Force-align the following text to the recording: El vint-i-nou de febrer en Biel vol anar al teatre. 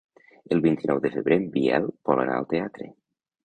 El 0.55 0.63
vint-i-nou 0.65 1.03
de 1.03 1.11
febrer 1.17 1.39
en 1.43 1.47
Biel 1.59 1.87
vol 2.11 2.25
anar 2.27 2.41
al 2.41 2.51
teatre. 2.57 2.93